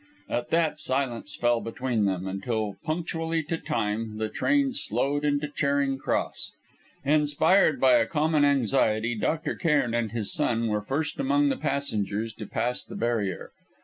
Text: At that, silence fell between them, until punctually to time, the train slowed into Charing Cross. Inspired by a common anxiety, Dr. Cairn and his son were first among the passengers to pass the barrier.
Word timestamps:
At 0.27 0.49
that, 0.49 0.79
silence 0.79 1.35
fell 1.35 1.61
between 1.61 2.05
them, 2.05 2.27
until 2.27 2.75
punctually 2.83 3.43
to 3.43 3.57
time, 3.59 4.17
the 4.17 4.29
train 4.29 4.73
slowed 4.73 5.23
into 5.23 5.47
Charing 5.47 5.99
Cross. 5.99 6.53
Inspired 7.05 7.79
by 7.79 7.97
a 7.97 8.07
common 8.07 8.43
anxiety, 8.43 9.13
Dr. 9.13 9.53
Cairn 9.53 9.93
and 9.93 10.11
his 10.11 10.33
son 10.33 10.69
were 10.69 10.81
first 10.81 11.19
among 11.19 11.49
the 11.49 11.55
passengers 11.57 12.33
to 12.33 12.47
pass 12.47 12.83
the 12.83 12.95
barrier. 12.95 13.51